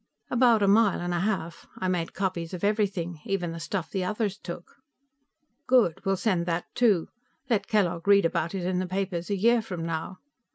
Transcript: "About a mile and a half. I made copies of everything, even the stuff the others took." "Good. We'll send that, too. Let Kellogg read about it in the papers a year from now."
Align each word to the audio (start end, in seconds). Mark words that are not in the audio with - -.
"About 0.31 0.63
a 0.63 0.67
mile 0.67 0.99
and 0.99 1.13
a 1.13 1.19
half. 1.19 1.67
I 1.77 1.87
made 1.87 2.15
copies 2.15 2.55
of 2.55 2.63
everything, 2.63 3.21
even 3.23 3.51
the 3.51 3.59
stuff 3.59 3.91
the 3.91 4.03
others 4.03 4.35
took." 4.35 4.77
"Good. 5.67 6.03
We'll 6.05 6.17
send 6.17 6.47
that, 6.47 6.65
too. 6.73 7.09
Let 7.51 7.67
Kellogg 7.67 8.07
read 8.07 8.25
about 8.25 8.55
it 8.55 8.63
in 8.65 8.79
the 8.79 8.87
papers 8.87 9.29
a 9.29 9.37
year 9.37 9.61
from 9.61 9.85
now." 9.85 10.17